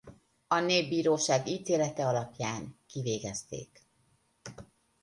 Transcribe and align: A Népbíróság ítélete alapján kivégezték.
A 0.47 0.59
Népbíróság 0.59 1.47
ítélete 1.47 2.07
alapján 2.07 2.75
kivégezték. 2.87 3.81